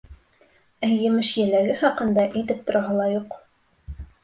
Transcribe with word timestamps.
Ә 0.87 0.89
емеш-еләге 0.91 1.77
хаҡында 1.83 2.25
әйтеп 2.25 2.65
тораһы 2.73 2.99
ла 3.03 3.09
юҡ. 3.13 3.39